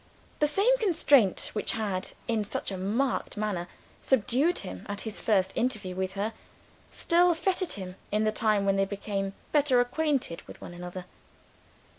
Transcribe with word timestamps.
The 0.39 0.47
same 0.47 0.75
constraint 0.79 1.51
which 1.53 1.73
had, 1.73 2.13
in 2.27 2.43
such 2.43 2.71
a 2.71 2.77
marked 2.79 3.37
manner, 3.37 3.67
subdued 4.01 4.57
him 4.65 4.83
at 4.89 5.01
his 5.01 5.21
first 5.21 5.55
interview 5.55 5.93
with 5.93 6.13
her, 6.13 6.33
still 6.89 7.35
fettered 7.35 7.73
him 7.73 7.95
in 8.11 8.23
the 8.23 8.31
time 8.31 8.65
when 8.65 8.77
they 8.77 8.85
became 8.85 9.33
better 9.51 9.79
acquainted 9.79 10.41
with 10.47 10.59
one 10.59 10.73
another. 10.73 11.05